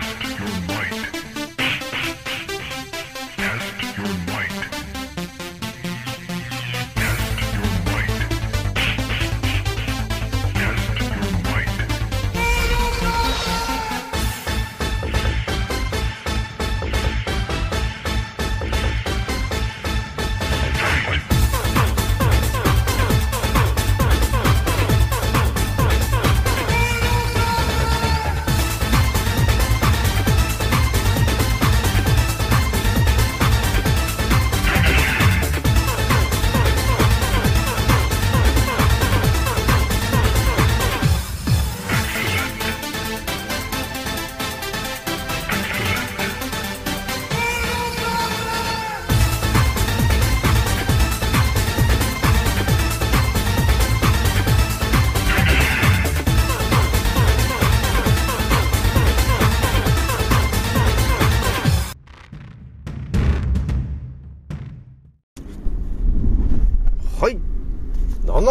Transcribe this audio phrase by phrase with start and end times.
[0.00, 1.33] Test your might.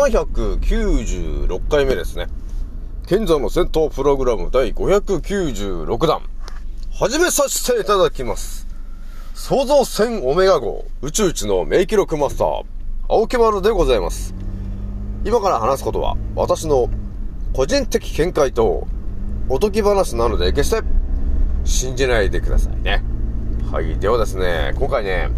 [0.09, 2.28] 796回目ですね。
[3.06, 6.22] 現在の戦闘プログラム第596弾。
[6.92, 8.68] 始めさせていただきます。
[9.34, 12.64] 創造船オメガ号宇宙一の名記録マスター、
[13.08, 14.36] 青木丸でございます。
[15.24, 16.90] 今から話すことは、私の
[17.54, 18.88] 個人的見解と、
[19.48, 20.81] おとぎ話なので決して
[21.64, 23.04] 信じないでくださいね。
[23.72, 23.98] はい。
[24.00, 25.30] ではですね、今回ね、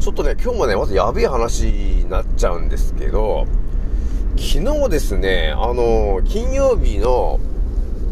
[0.00, 3.46] ちょっとね、今日もね、まずやべえ話になっちゃうんですけど、
[4.36, 7.40] 昨日ですね、あの、金曜日の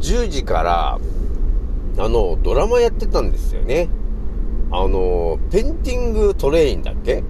[0.01, 0.99] 10時から、
[1.97, 3.89] あの、ドラマやってたんですよね。
[4.71, 7.23] あの、ペンティングトレインだっけ？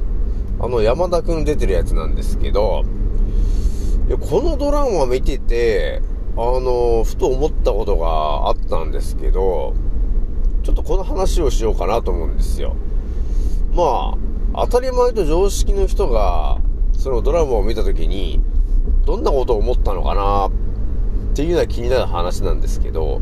[0.59, 2.85] あの、山田くん出てるやつなんですけど、
[4.21, 6.01] このドラマ見てて、
[6.37, 9.75] あの、ふと思ったことがあったんですけど、
[10.63, 12.77] ちょっとこの話をしようかなと思うんですよ。
[13.75, 14.19] まあ、
[14.57, 16.59] 当たり前と常識の人が、
[16.93, 18.41] そのドラマを見たときに、
[19.05, 20.51] どんなことを思ったのかなっ
[21.35, 23.21] ていうのは気になる話なんですけど、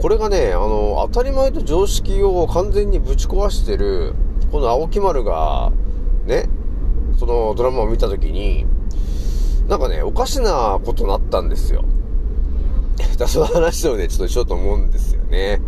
[0.00, 4.14] これがね、あの、当たり前と常識を完全にぶち壊してる、
[4.50, 5.70] この青木丸が、
[6.24, 6.48] ね、
[7.18, 8.64] そのドラマを見たときに、
[9.68, 11.84] なんかね、おかしなことになったんですよ。
[13.18, 15.60] だ その話をね、ちょっとしようと思うんですよね。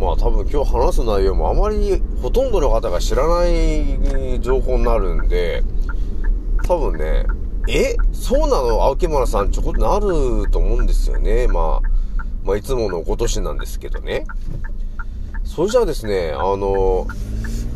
[0.00, 5.62] まあ多分今日話す内容もあまりほとんどの方が知らない情報になるんで、
[6.66, 7.26] 多分ね、
[7.68, 7.96] え？
[8.12, 8.82] そうなの？
[8.82, 11.46] 青木村さんちょこっとなると思うんですよね。
[11.48, 11.88] まあ、
[12.44, 14.24] まあいつもの今年なんですけどね。
[15.44, 17.06] それじゃあですね、あの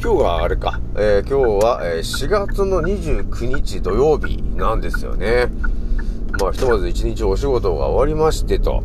[0.02, 5.47] 今日があれか、えー今日はえ4月の29日土曜日なんですよね。
[6.41, 8.82] まあひとまず一日お仕事が終わりましてと。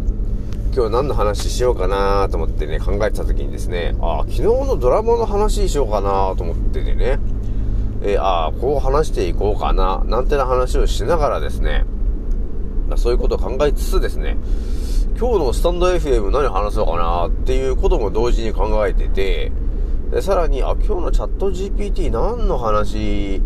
[0.77, 7.17] 今日何の話しようかなと思ってね、考えてた時にですね、あ、昨日のドラマの話しようかなと思っててね、
[8.03, 11.83] えーああ、こう話していこうかな、なんてな話をしながらですね、
[12.87, 14.37] まそういうことを考えつつですね、
[15.17, 19.51] 今日のスタンド FM 何話そうかなっていうことも同時に考えてて、
[20.11, 23.41] でさらに、あ、今日のチャット GPT 何の話、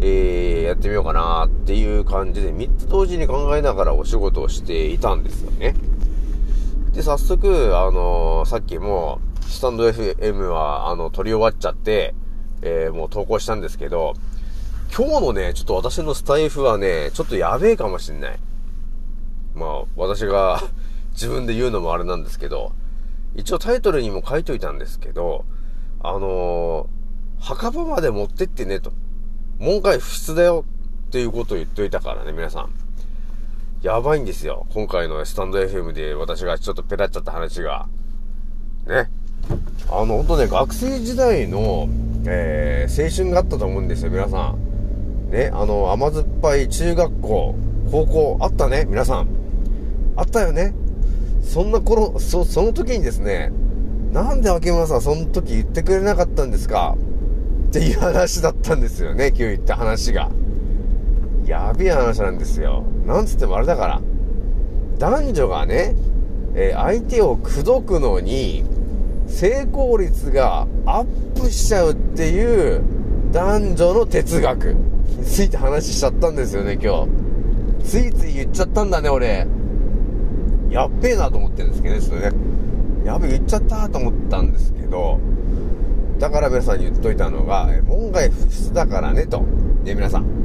[0.00, 5.76] えーやってみようかなっていう感じで3つ同時に考えながらお仕事をしていたんですよね。
[6.94, 12.14] で、早速、あのーさっきも、スタンド FM は、あの、撮り終わっちゃって、
[12.62, 14.14] えーもう投稿したんですけど、
[14.96, 18.38] 今日のね、ちょっと私のスタイフはね、ちょっとやべえかもしんない。
[19.54, 20.62] まあ、私が
[21.12, 22.72] 自分で言うのもあれなんですけど、
[23.34, 25.44] 一応タイトルにも書いといたんですけど、
[26.00, 26.86] あのー
[27.40, 28.92] 墓場まで持ってってねと。
[29.58, 30.64] 門外不出だよ
[31.08, 32.70] っていうことを言っといたからね、皆さん。
[33.84, 34.66] やばいんですよ。
[34.72, 37.86] 今回のスタンド FM で私がちょっとペラっちゃった話が。
[38.86, 39.10] ね。
[39.90, 41.86] あの、ほんとね、学生時代の、
[42.26, 45.30] えー、青春があったと思うんですよ、皆さん。
[45.30, 47.54] ね、あの、甘酸っぱい中学校、
[47.90, 49.28] 高校、あったね、皆さん。
[50.16, 50.74] あったよね。
[51.42, 53.52] そんな頃、そ、その時にですね、
[54.14, 56.96] なんで秋村さんその時言ってくれなかったんですか？
[57.68, 60.30] っていう話だったんですよね、今日言った話が。
[61.46, 62.84] やべえ話なんですよ。
[63.06, 64.00] なんつってもあれだから。
[64.98, 65.94] 男女がね、
[66.54, 68.64] えー相手を口説くのに、
[69.26, 72.82] 成功率がアップしちゃうっていう
[73.32, 77.08] 男女の哲学について話しちゃったんですよね、今日。
[77.84, 79.46] ついつい言っちゃったんだね、俺。
[80.70, 82.30] やっべえなと思ってるんですけどね、それね。
[83.04, 85.18] やべえ、言っちゃったと思ったんですけど、
[86.18, 89.40] だから皆さんに言っといたのが、門外不出だからね、と。
[89.84, 90.43] ね、皆さん。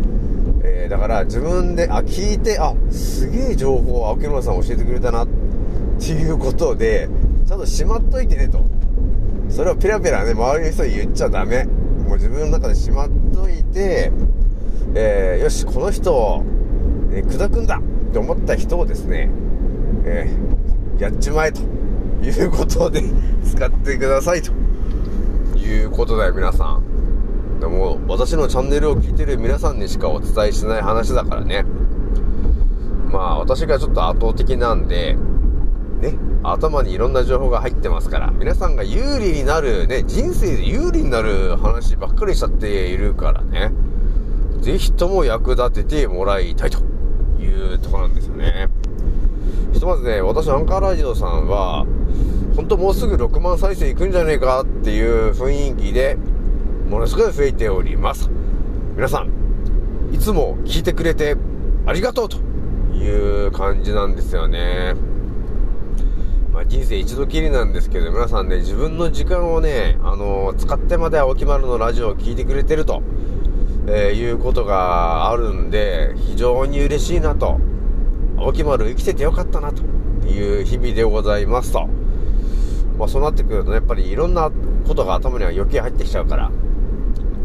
[0.71, 5.27] えーだから自分で、あ、聞いて、あ、すげえ情報を青木村さん教えてくれたな、っ
[5.99, 7.09] ていうことで、
[7.47, 8.63] ちゃんとしまっといてねと。
[9.49, 11.65] それをペラペラね、周りの人に言っちゃダメ。
[11.65, 14.11] もう自分の中でしまっといて、
[14.95, 16.43] えー、よし、この人を、
[17.11, 19.29] え、砕くんだって思った人をですね、
[20.05, 21.61] えー、やっちまえと
[22.23, 23.03] いうことで
[23.45, 24.51] 使ってくださいと
[25.57, 26.88] いうことだよ、皆さん。
[27.59, 31.65] でも、私のチャンネルを聞いてる皆さんにしかお伝えしない話だからね。
[33.11, 35.17] まあ、私がちょっと圧倒的なんで、
[36.01, 43.71] ね、頭にいろんな情報が入ってますから、皆さんが有利になる、ね、人生で有利になる話ばっかりしちゃっているからね、
[44.61, 46.79] ぜひとも役立ててもらいたいと
[47.41, 48.69] いうとこなんですよね。
[49.73, 51.85] ひとまずね、私アンカーラジオさんは、
[52.55, 56.17] ほんともうすぐ6万再生いくんじゃねえかっていう雰囲気で、
[56.89, 58.31] ものすごい増えております。
[58.95, 59.29] 皆さん、
[60.11, 61.37] いつも聞いてくれて
[61.85, 62.37] ありがとうと
[62.95, 64.95] いう感じなんですよね。
[66.51, 73.03] まあ、人生一度きりなんですけど、皆さんね、自分の時間をね、あの、使ってまで青木丸のラジオを聴いてくれてると、
[73.85, 77.59] えー、いうことがあるんで、非常に嬉しいなと、
[78.35, 79.83] 青木丸生きててよかったなと
[80.27, 81.87] いう日々でございますと。
[82.97, 84.49] まあそうなってくるとね、やっぱりいろんな
[84.87, 86.51] ことが頭には余計入ってきちゃうから、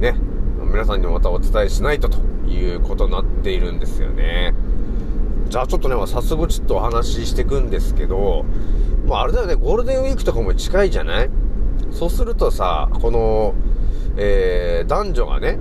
[0.00, 0.17] ね、
[0.70, 2.19] 皆さんにもまたお伝えしないとと
[2.49, 4.55] いうことになっているんですよね。
[5.49, 8.44] じゃあちょっとね、早速ちょっとお話ししていくんですけど、
[9.06, 11.31] まああれだよね、ゴールデンウィークとかも近いじゃない？
[11.91, 13.55] そうするとさ、この、
[14.17, 15.58] えー、男女がね、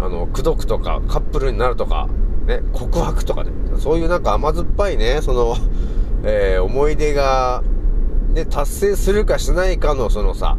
[0.00, 2.08] あの、口説くとか、カップルになるとか、
[2.46, 5.56] ね、告白とかね、そういうなんか甘酸っぱいね、その、
[6.24, 7.62] えー、思い出が、
[8.34, 10.58] ね、達成するかしないかのそのさ、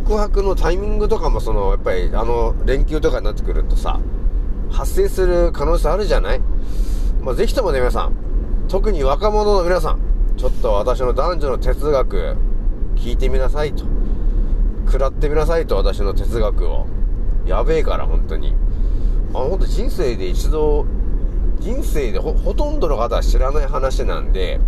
[0.00, 4.00] 告白のタイミングとかもその、やっぱりあの、連休とかになってくるとさ、
[4.70, 6.40] 発生する可能性あるじゃない？
[7.22, 8.12] まあ、ぜひともね、皆さん、
[8.68, 9.98] 特に若者の皆さん、
[10.36, 12.36] ちょっと私の男女の哲学、
[12.96, 13.84] 聞いてみなさいと。
[14.86, 16.86] 食らってみなさいと、私の哲学を。
[17.46, 18.54] やべえから、本当に。
[19.32, 20.84] あ、ほんと人生で一度、
[21.58, 24.60] 人生でほ、ほとんどの方は知らない話なんで、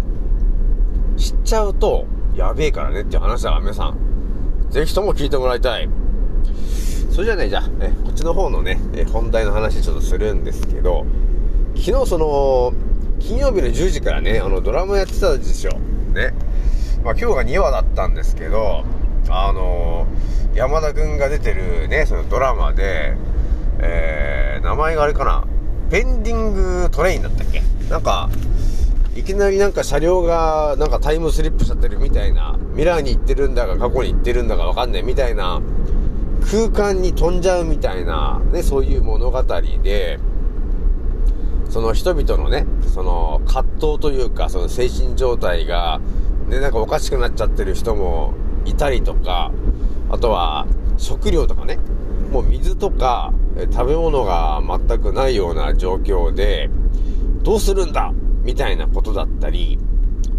[1.17, 3.99] 知っちゃうと、やべえからねっていう話だから、皆さん。
[4.71, 5.89] ぜひとも聞いてもらいたい。
[7.11, 11.05] それじゃあね、じゃあ、えこっちの方のね、え本題の話ちょっとするんですけど、
[11.77, 12.73] 昨日その、
[13.19, 15.73] 金曜日の10時からね、あの、ドラマやってたでしょ。
[15.73, 16.33] ね。
[17.05, 18.85] まあ今日が2話だったんですけど、
[19.29, 23.17] あのー、山田くんが出てるね、そのドラマで、
[23.81, 25.45] えー、名前があれかな、
[25.91, 27.63] ペンディングトレインだったっけ？
[27.91, 28.29] なんか、
[29.15, 35.61] いきなりなんか車両がなんかタイムスリップしちゃってるみたいな、未来に行ってるんだか過去に行ってるんだかわかんないみたいな、
[36.49, 39.43] 空間に飛んじゃうみたいな、ね、そういう物語
[39.83, 40.21] で、
[41.69, 46.01] その人々のね、その葛藤というか、その精神状態が、
[46.47, 48.35] ね、なんかおかしくなっちゃってる人も
[48.65, 49.51] いたりとか、
[50.09, 50.65] あとは
[50.99, 51.81] 食料とかね、
[52.31, 53.33] もう水とか
[53.73, 56.71] 食べ物が全くないような状況で、
[57.43, 58.13] どうするんだ
[58.45, 59.81] みたいなことだったり、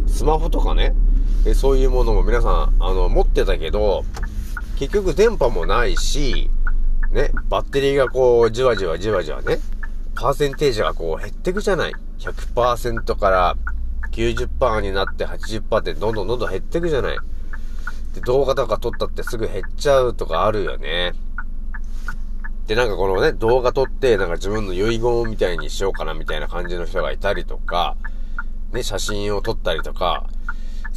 [0.07, 0.95] スマホとかね、
[1.53, 4.03] そういうものも皆さん、あの、持ってたけど、
[4.77, 6.49] 結局電波もないし、
[7.11, 9.59] ね、バッテリーがこう、じわじわじわじわね、
[10.15, 11.93] パーセンテージがこう減ってくじゃない。
[12.19, 13.57] 100%から
[14.11, 17.17] 90%になって80%ってどんどんどんどん減ってくじゃない。
[18.13, 21.13] で、動画とか撮ったってすぐ減っちゃうとかあるよね。
[22.67, 27.95] で、なんかこのね、動画撮って、なんか自分の遺言みたいにしようかなみたいな感じの人がいたりとか、
[28.71, 30.29] ね、写真を撮ったりとか、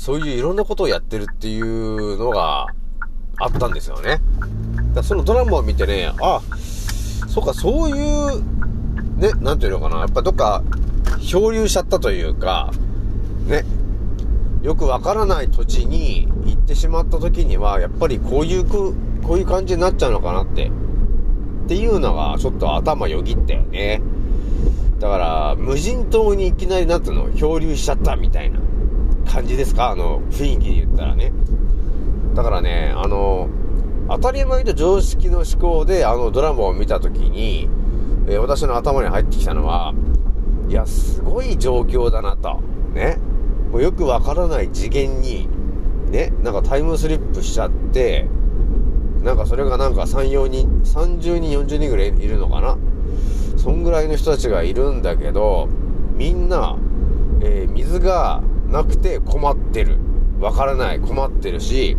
[0.03, 2.67] そういういろんなことをやってるっていうのが
[3.39, 4.19] あったんですよね。
[4.95, 6.41] だそのドラマを見てね、あ、
[7.29, 8.43] そうか、そういう
[9.21, 10.65] ね、なんていうのかな、やっぱどっか
[11.21, 12.73] 漂流しちゃったというか、
[13.47, 13.65] ね、
[14.65, 24.03] よくわからない土地に行ってしまった時には、やっぱりこういうく、こういう感じになっちゃうのかなって、っていうのがちょっと頭よぎったよね。
[24.99, 28.59] だから、無人島にいきなりなんていうの、漂流しちゃったみたいな
[29.27, 29.91] 感じですか？
[29.91, 31.33] あの、雰囲気で言ったらね。
[32.35, 33.49] だからね、あの、
[34.09, 37.69] 当たり前と常識の思考であのドラマを見た時に、
[38.27, 39.95] えー、私の頭に入ってきたのは、
[40.69, 42.61] いや、すごい状況だなと。
[42.95, 43.19] ね。
[43.71, 45.49] もうよくわからない次元に、
[46.11, 48.29] ね、なんかタイムスリップしちゃって、
[49.23, 52.77] なんかそれがなんか3、4人、30人、40人ぐらいいるのかな？
[53.57, 55.69] そんぐらいの人たちがいるんだけど、
[56.15, 56.77] みんな、
[57.41, 59.99] えー、水がなくて困ってる。
[60.41, 61.01] わからない。
[61.01, 61.97] 困ってるし、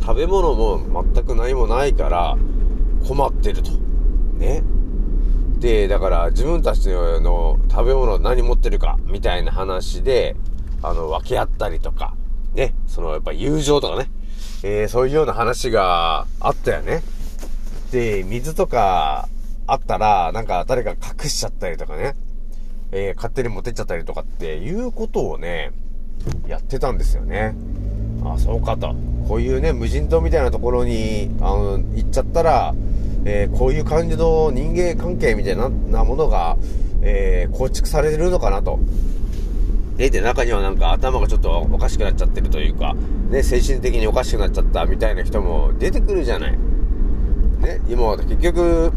[0.00, 2.38] 食べ物も全く何もないから
[3.06, 3.70] 困ってると。
[4.38, 4.62] ね。
[5.58, 10.36] で、だから自分たちの食べ物何持ってるかみたいな話で、
[10.82, 12.14] あの、分け合ったりとか、
[12.54, 14.10] ね、そのやっぱ友情とかね、
[14.62, 17.02] えー、そういうような話があったよね。
[17.90, 19.28] で、水とか
[19.66, 22.14] あったら、なんか誰か隠しちゃったりとかね、
[22.96, 25.72] えー、勝手に持ってっちゃったりとかっていうことをね、
[26.46, 27.56] やってたんですよね。
[28.24, 28.94] あ、そうかと。
[29.28, 32.72] こういうね、無人島みたいなところに、あの、行っちゃったら、
[33.24, 36.56] えー、こういう感じの人間関係みたいななものが、
[37.02, 38.78] えー、構築されるのかなと。
[39.96, 42.94] で、で、中にはなんか頭がちょっとおかしくなっちゃってるというか、
[43.28, 46.52] ね、精神的におかしくなっちゃったみたいな人も出てくるじゃない。
[46.52, 48.92] ね、今は結局、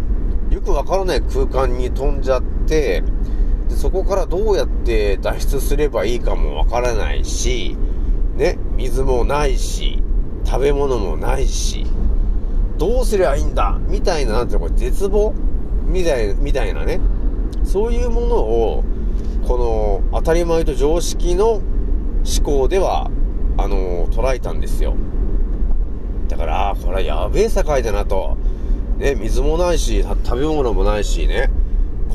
[0.52, 3.04] よくわからない空間に飛んじゃって、
[3.70, 7.76] でそこからどうやって脱出すればいいかもわからないし、
[8.36, 10.02] ね、水もないし、
[10.46, 11.86] 食べ物もないし、
[12.78, 15.34] どうすりゃいいんだみたいな、なんていうの、これ絶望
[15.86, 17.00] みたいみたいなね。
[17.64, 18.84] そういうものを、
[19.48, 21.64] この当たり前と常識の思
[22.44, 23.10] 考では、
[23.58, 24.96] あの捉えたんですよ。
[26.28, 28.38] だから、これはやべえ世界だなと。
[28.98, 31.50] ね、水もないし、食べ物もないしね。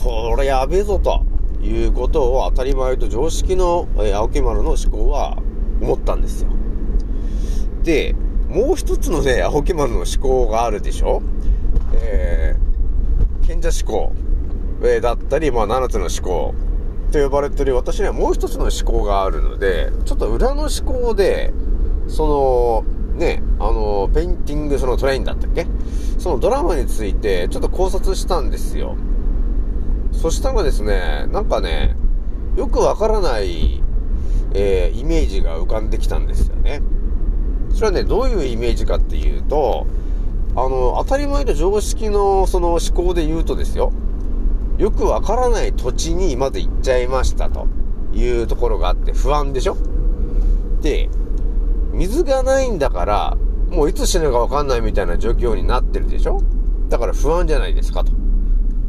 [0.03, 1.25] これやべえぞと。
[1.63, 5.39] いうことを当たり前と常識の、え、青木丸の思考は
[5.81, 6.51] 思ったんですよ。
[7.83, 8.15] で、
[8.49, 11.23] もう一つのね、青木丸の思考があるでしょ？
[11.95, 14.13] えー、賢者思考、
[14.83, 16.55] えー、だったり、まあ、七つの思考
[17.13, 21.53] と呼ばれてる私にはもう一つの思考があるので、ちょっと裏の思考で、
[22.09, 25.67] その、ね、あの、ペンディングそのトレインだったっけ？
[26.19, 28.97] そのドラマについてちょっと考察したんですよ。
[30.13, 31.97] そしたらですね、なんかね、
[32.57, 33.83] よくわからない、
[34.55, 36.83] えー、イメージが浮かんできたんですよね。
[37.73, 39.87] それはね、どういうイメージかっていうと、
[40.55, 43.93] あの、当たり前の常識のその思考で言うとですよ、
[44.79, 47.67] よくわからない土地にまず行っちゃいましたと
[48.13, 49.77] いうところがあって不安でしょ
[50.83, 51.09] で、
[51.93, 53.37] 水がないんだから、
[53.71, 56.43] もういつ死ぬかわかんないみたいな状況になってるでしょ
[56.91, 58.13] だから不安じゃないですかと。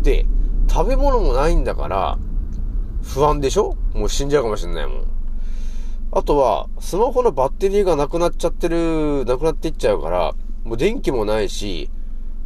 [0.02, 0.26] で、
[0.70, 2.18] 食べ物もないんだから、
[3.04, 3.76] 不安でしょ？
[3.94, 5.04] もう死んじゃうかもしんないもん。
[6.12, 11.90] あとは、スマホのバッテリーがなくなっちゃってる、なくなっていっちゃうから、もう電気もないし、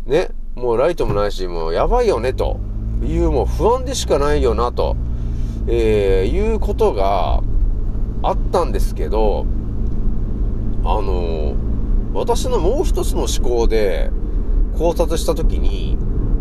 [0.06, 2.60] ね、もうライトもないし、もうやばいよね、と。
[3.04, 4.96] いうもう不安でしかないよな、と、
[5.68, 7.44] えー、いうことが
[8.24, 9.46] あったんですけど、
[10.84, 11.56] あのー、
[12.14, 14.10] 私のもう一つの思考で
[14.78, 15.98] 考察したときに、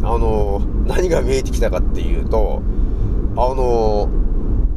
[0.07, 2.63] あの、何が見えてきたかっていうと、
[3.37, 4.09] あの、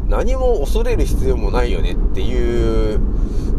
[0.07, 2.99] 何も恐れる必要もないよねっていう、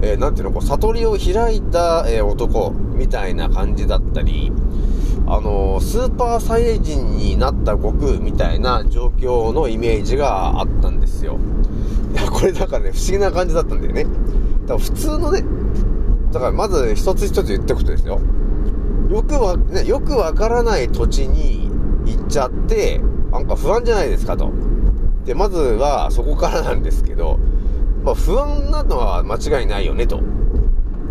[0.02, 4.50] えー、ていうの、こう、悟りを開いた、えー、男みたいな感じだったり、
[5.28, 11.38] あの、スーパーサイヤ人になった悟空みたいな状況のイメージがあったんですよ。
[12.12, 14.04] いや、これだからね、不思議な感じだったんだよね。
[14.04, 15.44] だから普通のね、
[16.32, 18.20] だからまず一つ一つ言っておくとですよ。
[19.10, 21.68] よくわ、ね、よくわからない土地に
[22.06, 23.00] 行っちゃって、
[23.32, 24.52] なんか不安じゃないですかと。
[25.24, 27.38] で、まずはそこからなんですけど、
[28.04, 30.20] まあ不安なのは間違いないよねと。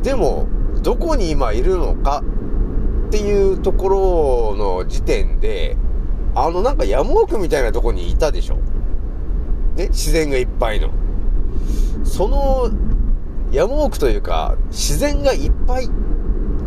[0.01, 0.47] でも、
[0.81, 2.23] どこに今いるのか
[3.07, 5.75] っていうところの時点で、
[6.35, 8.55] あのなんか山奥みたいなとこにいたでしょ。
[9.75, 10.89] ね、自然がいっぱいの。
[12.05, 12.69] その
[13.51, 15.89] 山奥というか、自然がいっぱい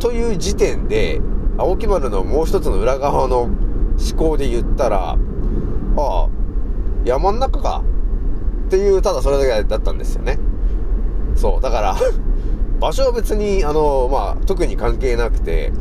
[0.02, 1.21] という時点で、
[1.56, 3.54] 青木丸のもう一つの裏側の思
[4.18, 5.16] 考で言ったら、あ
[5.97, 6.28] あ、
[7.04, 7.85] 山ん中か。
[8.66, 10.40] っていう、ただそれだけだったんですよね。
[11.37, 11.97] そう、だから
[12.80, 15.73] 場所は別に、あの、まあ、特に関係なくて、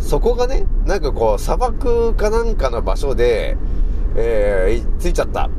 [0.00, 3.56] そこがね、なんかこう、砂漠かなんかの場所で、
[4.16, 5.50] えー、着いちゃったっ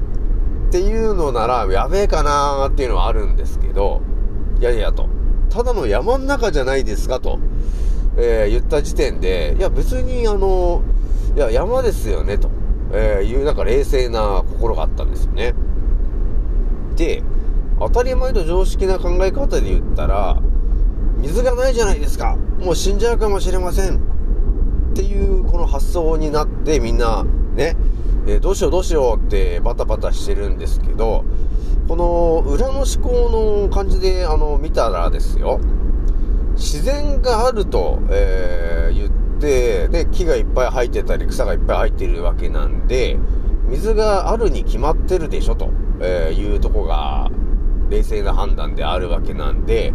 [0.71, 4.01] ていうのなら、やべえかなーっていうのはあるんですけど、
[4.59, 5.07] いやいやと。
[5.49, 7.39] ただの山ん中じゃないですかと。
[8.17, 10.81] えー、言った時点で、いや別にあの、
[11.35, 12.49] いや山ですよね、と、
[12.91, 15.53] えー、いうなんか冷静な心があったんですよね。
[16.95, 17.23] で、
[17.79, 20.41] 当たり前と常識な考え方で言ったら、
[21.17, 22.37] 水がないじゃないですか。
[22.59, 23.97] もう死んじゃうかもしれません。
[23.97, 23.99] っ
[24.95, 27.75] ていうこの発想になってみんなね、
[28.27, 31.25] えー、どうしようどうしようってバタバタしてるんですけど、
[31.87, 35.59] この裏の思考の感じであの見たらですよ、
[36.55, 43.17] 自然があると、えー、言って、で、木がいっぱい生えてたり、草がいっぱい生えてるわけなんで、
[43.67, 45.69] 水があるに決まってるでしょ、と、
[45.99, 47.29] えー、いうとこが、
[47.89, 49.93] 冷静な判断であるわけなんで、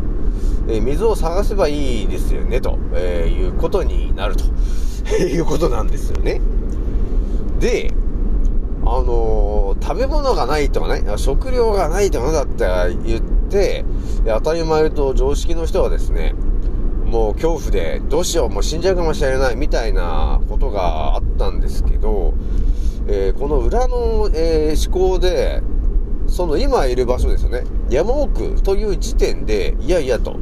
[0.69, 4.45] えー、水を探せばいいですよね、と、えー、いうことになると、
[5.23, 6.41] いうことなんですよね。
[7.61, 7.93] で、
[8.85, 13.85] あのー、食べ物がないとかね、食料がないとかだったら言って、
[14.27, 16.35] 当たり前と常識の人はですね、
[17.09, 22.35] もう恐怖でどうしよう、もう死んじゃうかもしれないみたいなことがあったんですけど、
[23.07, 25.63] えー、この裏の、えー、思考で、
[26.27, 27.65] その今いる場所ですよね。
[27.89, 30.37] 山奥という時点で、いやいやと、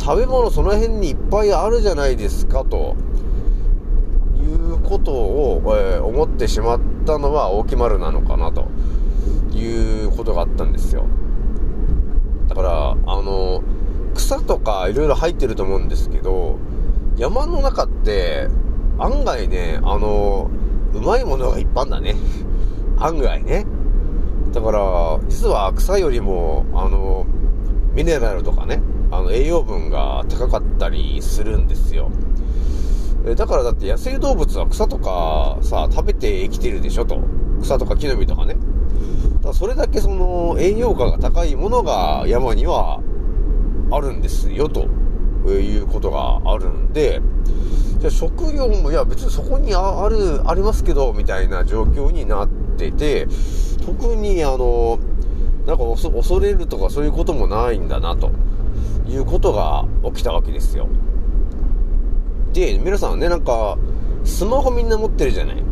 [0.00, 2.96] 食べ物その辺にいっぱいあるじゃないですかと、
[4.38, 8.68] いうことを、えー、思ってしまったのは大木丸なのかなと
[9.52, 11.04] いうことがあったんですよ。
[12.48, 13.62] だから、あの、
[14.14, 16.58] 草とかいろいろ入ってると思うんですけど、
[17.16, 18.48] 山の中って
[18.98, 20.50] 案外ね、あの、
[20.94, 22.16] うまいものがいっぱいだね。
[22.98, 23.66] 案外ね。
[24.52, 27.24] だから、実は草よりも、あの、
[27.94, 32.10] ミネラルとかね、あの、栄養分が高かったりするんですよ。
[33.36, 37.20] だからだって野生動物は草とかさ、食べて生きてるでしょと。
[37.60, 38.54] 草とか木の実とかね。
[38.54, 43.00] だからそれだけその栄養価が高いものが山には
[43.90, 44.86] あるんですよ、と
[45.48, 47.20] いうことがあるんで、
[47.98, 53.26] じゃあ食料も、いや別にそこにある、ありますけど、みたいな状況になってて、
[53.84, 54.98] 特にあの、
[55.66, 58.30] なんか恐れるとかそういうこともないんだな、と
[59.08, 60.88] いうことが起きたわけですよ。
[62.52, 63.78] で、皆さんね、なんか、
[64.24, 65.62] スマホみんな持ってるじゃない。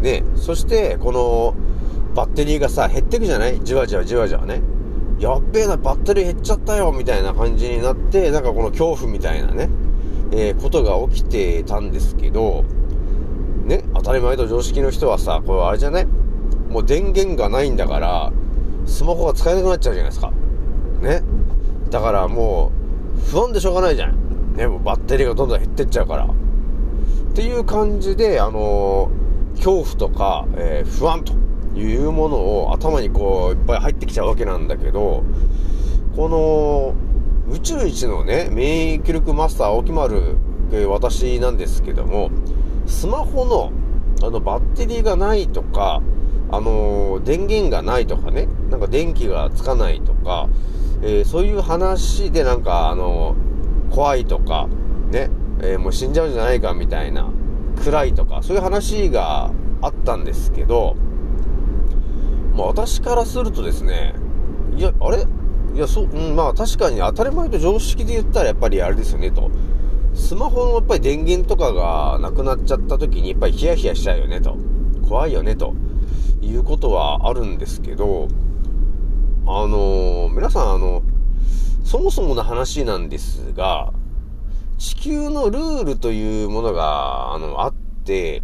[0.00, 1.54] ね、そして、この、
[2.14, 3.60] バッテリーがさ、減ってくじゃない？
[3.62, 4.62] じわじわじわじわね。
[5.20, 9.68] やっべえな、バッテリー減っちゃったよ、みたいな感じになって、なんかこの恐怖みたいなね、
[10.32, 12.64] えー、ことが起きてたんですけど、
[13.66, 16.06] ね、当たり前と常識の人はさ、これあれじゃない？
[16.70, 18.32] もう電源がないんだから、
[18.86, 20.32] スマホが使えなくなっちゃうじゃないですか。
[21.02, 21.22] ね。
[21.90, 22.72] だからも
[23.18, 24.54] う、不安でしょうがないじゃん。
[24.56, 26.24] ね、もうバッテリーがどんどん減ってっちゃうから。
[26.24, 26.28] っ
[27.34, 31.34] ていう感じで、あのー、恐怖とか、えー、不安と
[31.74, 35.22] いうものを頭にこう、いっぱい入ってきちゃうわけなんだけど、
[36.16, 36.94] この、
[37.54, 40.36] 宇宙一のね、免疫力マスター青木丸、
[40.72, 42.30] え、私なんですけども、
[42.86, 43.72] スマホの、
[44.22, 46.02] あの、バッテリーがないとか、
[46.52, 50.48] あの、電源がないとかね、なんか電気がつかないとか、
[51.02, 53.34] えー、そういう話でなんか、あの、
[53.90, 54.68] 怖いとか、
[55.10, 55.30] ね、
[55.62, 57.28] えもう死んじゃうんじゃないかみたいな、
[57.84, 60.96] 暗いとか、そういう話があったんですけど、
[62.60, 64.14] まあ私からするとですね、
[64.76, 65.24] いや、あれ？
[65.74, 69.50] いや、そう、うん、まあ確かに当たり前と常識で言ったらやっぱりあれですよね、と。
[70.12, 74.56] スマホのやっぱり電源とかがなくなっちゃった時にやっぱりヒヤヒヤしちゃうよね、と。
[75.08, 75.74] 怖いよね、と。
[76.42, 78.28] いうことはあるんですけど、
[79.46, 81.02] あのー、皆さんあの、
[81.84, 83.92] そもそもの話なんですが、
[84.78, 88.42] 地球のルールというものが、あの、あって、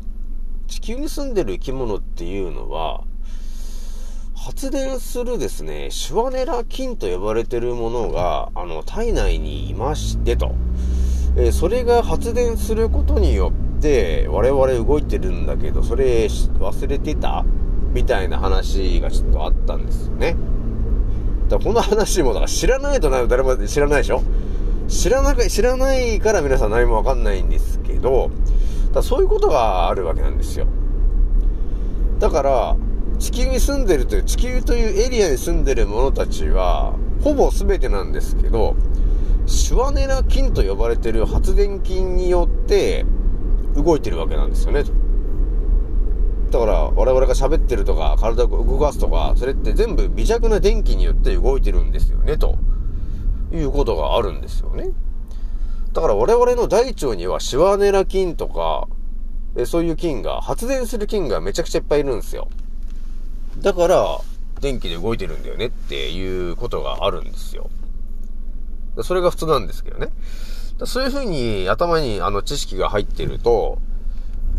[0.69, 3.05] 地球に住んでる生き物っていうのは、
[4.57, 10.55] 発電するですね、シュワネラ菌と呼ばれてるものが、あの、体内にいましてと。
[11.37, 17.45] えー、それが発電することによって、我々動いてるんだけど、それ忘れてた？
[17.93, 20.37] みたいな話がちょっとあったんですよね。
[21.51, 24.23] だこの話も、だから知らないとな誰も知らないでしょ？
[24.89, 28.31] 知らなか、知らないから皆さん何もわかんないんですけど、
[28.95, 30.67] だそういうことがあるわけなんですよ。
[32.19, 32.77] だから、
[33.19, 38.77] 地球に住んでるという、地球というエリアに住んでる者たちは、ほぼ全てなんですけど、
[39.47, 43.07] シュワネラ菌と呼ばれてる発電菌によって
[43.75, 44.85] 動いてるわけなんですよね。
[46.51, 52.57] だから我々が喋ってるとか体を動かすとか、それって全部微弱な電気によって動いてるんですよね、と
[53.53, 54.91] いうことがあるんですよね。
[55.93, 58.89] だから我々の大腸にはシュワネラ菌とか、
[59.65, 62.49] そういう菌が、発電する菌がめちゃくちゃいっぱいいるんですよ。
[63.61, 64.21] だから、
[64.61, 67.69] 電気で動いてるんだよねっていうことがあるんですよ。
[69.03, 70.09] それが普通なんですけどね。
[70.85, 73.79] そういうふうに頭にあの知識が入ってると、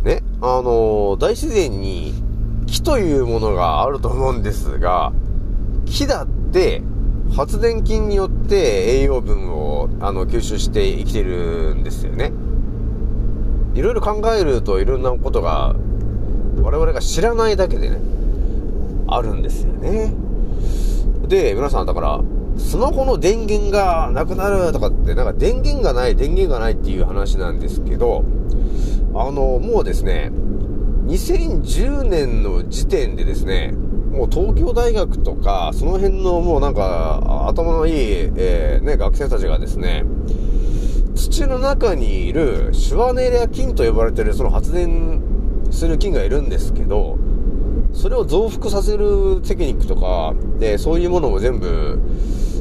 [0.03, 2.13] ね、あの大自然に
[2.65, 5.11] 木というものがあると思うんですが、
[5.85, 6.81] 木だって
[7.35, 12.31] 発電菌によって栄養分をあの吸収して生きてるんですよね。
[13.73, 15.75] いろいろ考えるといろんなことが
[16.61, 17.99] 我々が知らないだけでね、
[19.07, 20.13] あるんですよね。
[21.27, 22.21] で、皆さんだから、
[22.57, 28.23] スマホの電源がなくなるとかって、なんか電源がない、電源がないっていう話なんですけど、
[29.13, 30.31] あの、もうですね、
[31.05, 33.73] 2010年の時点でですね、
[34.11, 37.93] もう東京大学とか、その辺のもうなんか、頭のいい、
[38.35, 40.03] えー、ね、学生たちがですね、
[41.15, 45.21] 土の中にいるシュワネリア菌と呼ばれてるその発電
[45.71, 47.17] する菌がいるんですけど、
[47.93, 51.99] それを増幅させるテクニックとか、で、そういうものも全部、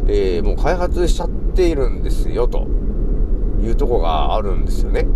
[0.08, 2.66] えー、もう開発しちゃっているんですよ、と
[3.62, 5.06] いうとこがあるんですよね。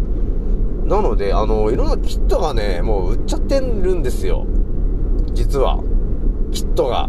[0.85, 4.46] なので、あの、いろんなキットがね、もう売っちゃってるんですよ。
[5.33, 5.81] 実は。
[6.51, 7.09] キットが。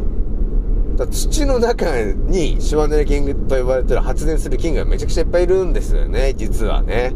[0.96, 7.14] だ土の中にシワネラ菌と呼ばれてる発電する菌がめちゃくちゃいっぱいいるんですよね、実はね。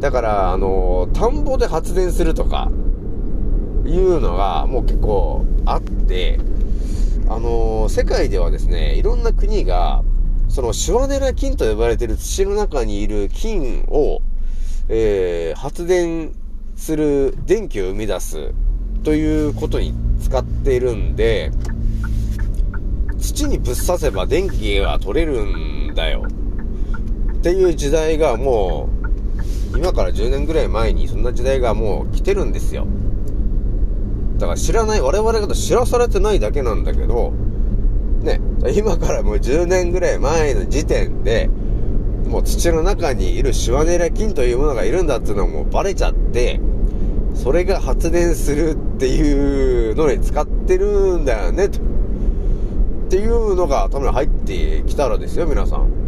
[0.00, 2.70] だから、あの、田んぼで発電するとか、
[3.84, 6.38] いうのがもう結構あって、
[7.28, 10.02] あの、世界ではですね、いろんな国が、
[10.48, 14.20] そのシュワネラ菌と呼ばれてる土の中にいる菌を、
[14.88, 16.34] えー、発電
[16.76, 18.52] する電気を生み出す
[19.02, 21.50] ということに使っているんで、
[23.18, 26.26] 土にぶっ刺せば電気が取れるんだよ。
[27.34, 28.88] っていう時代がも
[29.72, 32.86] う、今から10年ぐらい前にそんな時代がもう来てるんですよ。
[34.42, 37.32] だから知らない、我々が知らされてないだけなんだけど、
[38.22, 38.40] ね、
[38.74, 41.48] 今からもう10年ぐらい前の時点で、
[42.26, 46.60] もう土の中にいるシワネラ菌というものがいるんだっていうのもバレちゃって、
[47.36, 51.78] それが発電するっていうのに使ってるんだよね、と。
[51.78, 51.82] っ
[53.10, 56.01] ていうのが頭に入ってきたらですよ、皆さん。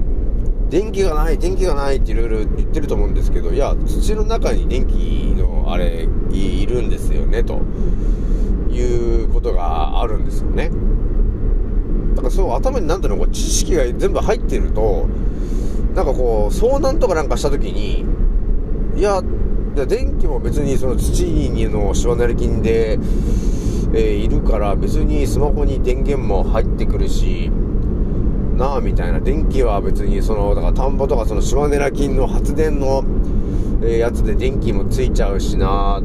[0.74, 7.60] 電気がない、電気がないっていろいろ言ってると思うんですけど、いや、土の中に電気のあれ、いるんですよね、と
[8.72, 10.72] いうことがあるんですよね。
[12.16, 15.06] だからそう頭になんていうの、こう知識が全部入ってると、
[15.94, 18.04] なんかこう、遭難とかなんかした時に、
[18.98, 19.22] いや、
[19.86, 22.98] 電気も別にその土にのシワネル菌で、
[23.94, 27.52] えー、いるから別にスマホに電源も入ってくるし、
[28.56, 29.20] なあみたいな。
[29.20, 33.04] 電気は別にその、だから田んぼとかそのシワネラ菌の発電の、
[33.82, 36.00] え、やつで電気もついちゃうしな。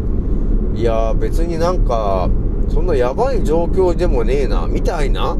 [0.75, 2.29] いや、別になんか、
[2.69, 5.37] そんなやばい状況でもねえな、みたいな、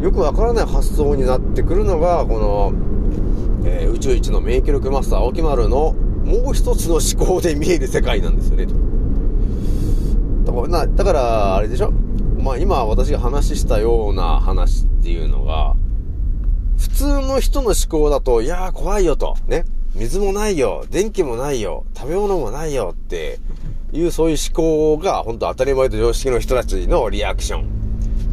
[0.00, 2.72] よくわからない発想になってくるのが、この、
[3.64, 5.94] えー、宇宙一の免疫力マスター、青木丸の
[6.24, 8.74] もう一つの思考で見える世界なんですよね、と。
[10.44, 11.92] だから、だからあれでしょ？
[12.38, 15.75] まあ今私が話したような話っていうのが、
[16.78, 19.64] 普通の人の思考だと、いやー怖いよと、ね。
[19.94, 23.38] 水もないよ、電気もないよ、食べ物もないよって
[23.92, 27.76] いうそういう思考が本当当たり前と常識の人たちのリアクション。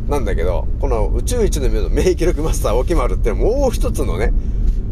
[0.09, 4.33] なんだけど、この宇宙一の目の免疫力マスター、沖丸ってもう一つのね、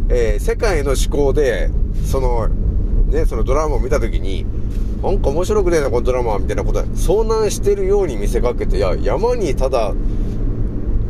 [0.08, 1.70] えー、世界の思考で、
[2.06, 4.46] その、ね、そのドラマを見たときに、
[5.04, 9.94] なんか面白くねえな、このドラマみたいなことで、遭難してるように見せかけて、いや、山にただ、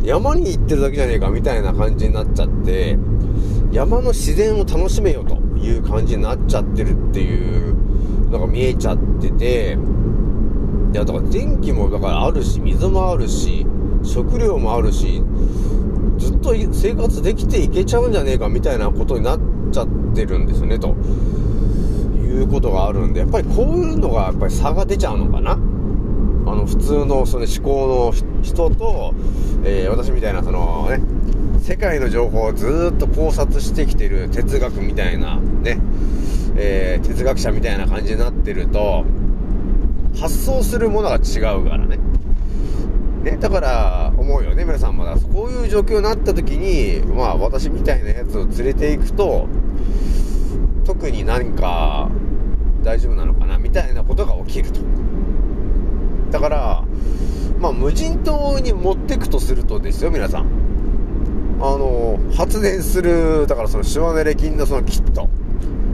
[0.03, 2.97] 山に行ってるだけじゃねえか、みたいな感じになっちゃって、
[3.71, 7.75] 山の自然を楽しめよという感じになっちゃってるっていう
[8.29, 9.77] のが見えちゃってて、
[10.93, 13.65] いや、だから電気もだからあるし、水もあるし、
[14.03, 15.23] 食料もあるし、
[16.17, 19.39] ずっと生活できていけちゃうんじゃねえかみたいなことになっ
[19.71, 20.95] ちゃってるんですよね、と
[22.17, 25.57] いうことがあるんで、やっぱりこういうのがやっぱり差が出ちゃうのかな。
[26.51, 29.13] あの、普通のその思考の人と、
[29.63, 30.99] えー、私みたいなそのね、
[31.61, 35.79] 世界の情報をずっと考察してきてる哲学みたいな、ね、
[36.57, 39.05] えー、哲学者みたいな感じになってると、
[40.19, 41.99] 発想するものが違うからね。
[43.23, 45.05] ね、だから思うよね、皆さんも。
[45.33, 49.47] こういう状況になった時に、まあ私みたいなやつを連れていくと、
[50.83, 52.09] 特に何か
[52.83, 54.81] 大丈夫なのかな、みたいなことが起きると。
[56.31, 56.83] だから、
[57.59, 60.45] まあ無人島に持ってくとするとですよ、皆さん。
[61.59, 65.29] あの、発電する、だからそのシワネレ菌のそのキット。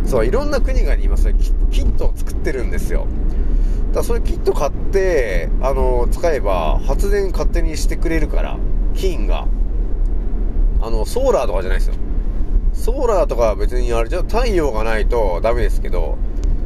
[0.06, 3.06] そう、いろんな国が今それキットを作ってるんですよ。
[3.90, 8.58] だからそういうキット買って、あの、使えば発電勝手にしてくれるから、
[8.94, 9.48] 菌が。
[10.82, 11.96] あの、ソーラーとかじゃないですよ。
[12.72, 16.18] ソーラーとかは別にあれじゃ、太陽がないとダメですけど、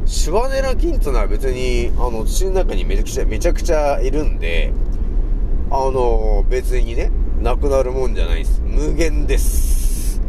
[0.04, 4.72] シュワネラ菌ってのは別に、あの、土の中にめちゃくちゃ、めちゃくちゃいるんで、
[5.70, 7.10] あの、別にね、
[7.40, 8.60] なくなるもんじゃないです。
[8.64, 10.20] 無限です。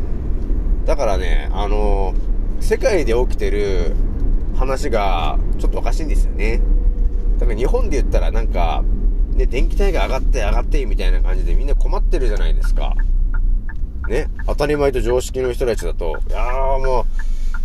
[0.85, 2.13] だからね、あの、
[2.59, 3.93] 世界で起きてる
[4.55, 6.61] 話がちょっとおかしいんですよね。
[7.39, 8.83] だから日本で言ったらなんか、
[9.33, 12.95] ね、電気代が上がって上がってみたいな感じでみんな困ってるじゃないですか。
[14.07, 17.05] ね、当たり前と常識の人たちだと、いやーもう、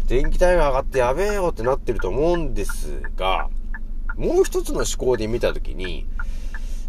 [0.09, 3.51] 電気代が上がってやべえよってなってると思うんですが、
[4.17, 6.07] もう一つの思考で見たときに、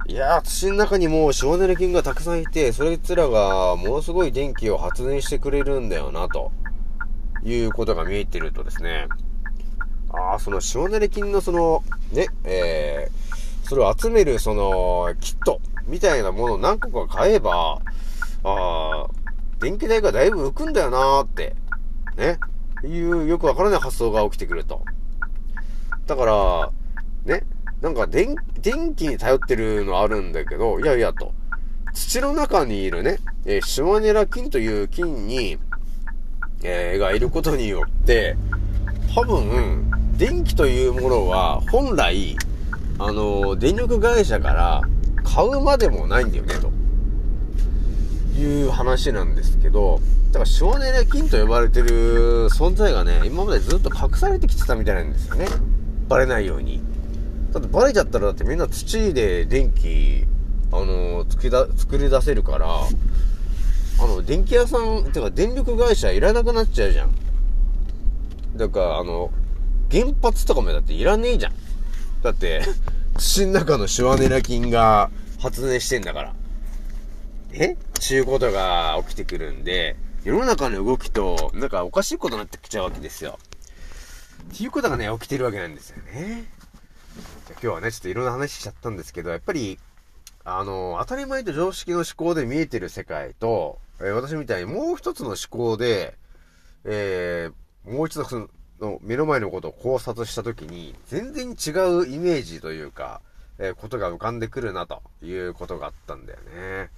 [0.08, 6.52] いやー、土の中にもう省エネ菌がたくさんいて、それつらがものすごい電気を発電してくれるんだよな、と
[7.44, 9.10] いうことが見えてるとですね、
[10.12, 17.82] ああ、その塩ネレ菌のその、ね、えー、それを集めるその、キットみたいなものを何個か買えば、
[18.44, 19.08] ああ、
[19.60, 21.56] 電気代がだいぶ浮くんだよなーって、
[22.18, 22.40] ね、
[22.88, 24.84] いうよくわからない発想が起きてくると。
[26.08, 26.72] だから、
[27.26, 27.44] ね、
[27.82, 31.34] なんか電、電気に頼ってるのあるんだけど、いやいやと。
[31.94, 35.58] 土の中にいるね、えーシマネラ菌という菌に、
[36.64, 38.38] えーがいることによって、
[39.16, 42.36] 多分、電気というものは、本来、
[42.98, 44.82] あのー電力会社から
[45.24, 46.79] 買うまでもないんだよね、と。
[48.40, 50.00] いう話なんですけど、
[50.32, 55.48] だから、シマネラ菌と呼ばれてる存在がね、今までずっと隠されてきてたみたいなんですよね。
[56.08, 56.82] バレないように。
[57.52, 60.24] だってバレちゃったらだってみんな土で電気、
[60.72, 62.68] あのー作りだ、作り出せるから、
[64.02, 67.12] あの、電気屋さん、てか電力会社いらなくなっちゃうじゃん。
[68.56, 69.32] だから、あの、
[69.92, 71.54] 原発とかもだっていらねえじゃん。
[72.22, 72.62] だって、
[73.18, 76.34] 土の中のシュワネラ菌が発電してんだから。
[77.54, 77.76] え？
[78.00, 83.38] ちゅうことが起きてくるんで、世の中の動きと、なんかおかしいことになってきちゃうわけですよ。
[84.54, 86.46] っていうことがね、起きてるわけなんですよね。
[87.48, 89.78] じゃ今日はね、ちょっといろんな話しちゃったんですけど、やっぱり、
[90.46, 96.16] あの、当たり前と常識の思考で見えてる世界と、えー私みたいにもう一つの思考で、
[96.86, 98.50] えーもう一度そ
[98.82, 103.22] の目の前のことを考察したときに、全然違うイメージというか、
[103.58, 106.90] えーことが浮かんでくるなということがあったんだよね。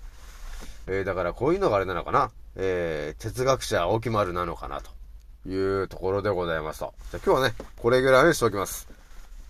[0.88, 2.32] えーだからこういうのがあれなのかな。
[2.56, 4.92] えー哲学者青木丸なのかなと
[5.50, 6.94] いうところでございますと。
[7.12, 8.88] じゃあ今日はね、これぐらいにしておきます。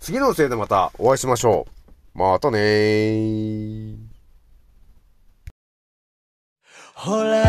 [0.00, 1.66] 次のせいでまたお会いしましょ
[2.14, 2.18] う。
[2.18, 3.96] またねー。
[6.94, 7.42] ほら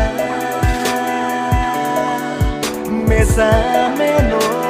[3.06, 4.63] 目覚めの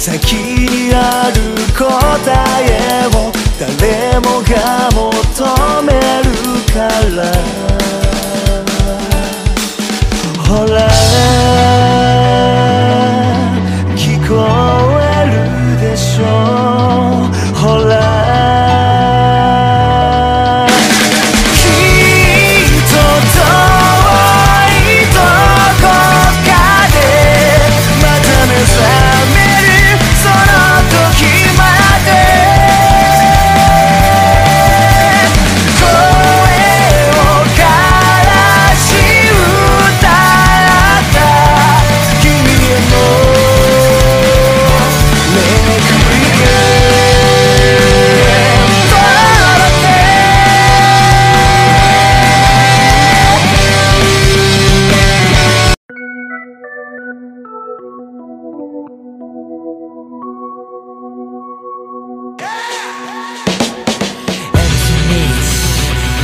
[0.00, 1.34] 先にある
[1.76, 1.84] 答
[2.64, 5.02] えを誰もが求
[5.82, 6.32] める
[6.72, 6.78] か
[7.16, 7.20] ら。
[10.42, 10.88] ほら
[13.94, 14.30] 聞こ
[15.02, 16.49] えるでしょう。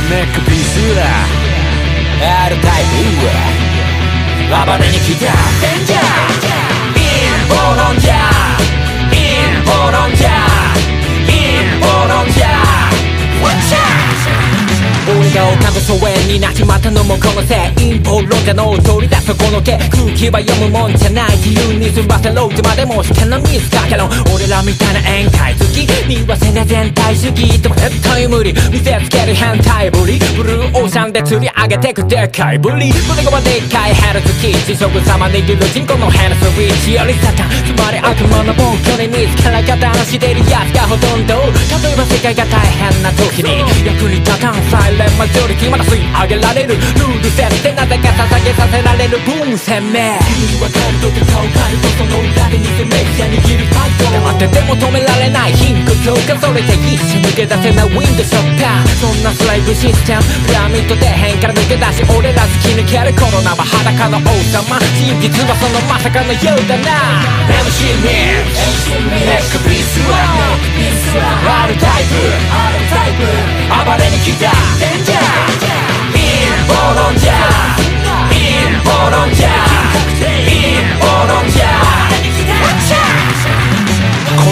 [0.09, 1.03] ネックピースだ
[2.45, 2.83] R タイ
[3.19, 3.27] プ
[4.49, 5.25] 暴れに来た
[5.59, 5.99] デンジャー
[6.95, 7.03] イ
[7.43, 8.36] ンボロンジャー
[15.33, 41.35] が丘の疎遠になっちまったのもこのせい陰謀論者の取り出すこの毛空気は読むもんじゃない自由に済ませろいつまでも試験のミスだけど俺らみたいな宴会好きにはせな全体主義でも絶対無理見せつける変態ぶりブルーオーシャンで釣り上げてくでかいぶり胸がでっかいヘルツキー地食様握る人口のヘルスウィッチよりサタンつまり悪魔の暴挙に見つから加担してるやつがほとんど
[41.83, 43.87] 例えば世界が大変な時に。
[43.87, 50.17] 役に立たんサイレンマジョリティまだ吸い上げられるルール設定なぜか捧げさせられる分鮮明。
[50.97, 70.17] 君はカルトで顔カルトその裏で偽メディア握るファイト黙ってても止められない貧困強化それで一瞬抜け出せないウィンドショッターそんなスライブシステムピラミッド底辺から抜け出し俺ら突き抜けるコロナは裸の王様真実はそのまさかのようだな MC ミックネックピースは
[71.67, 73.21] R タイプ
[73.69, 75.77] 暴れに来たデンジャー
[76.15, 77.86] インボロ
[78.87, 78.93] コ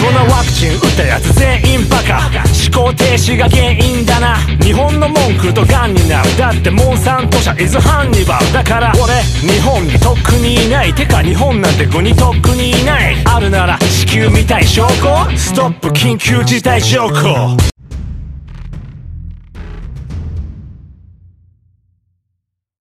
[0.02, 2.30] ロナワクチン打ったやつ全員バカ。
[2.72, 4.36] 思考停止が原因だな。
[4.62, 6.36] 日本の文句とガンになる。
[6.36, 8.92] だってモンサント社イズハンニバルだから。
[9.02, 13.16] 俺日本にとっくにいないてか日本なんて国とっくにいない。
[13.24, 15.26] あるなら地球みたい証拠。
[15.36, 17.75] ストップ緊急事態証拠。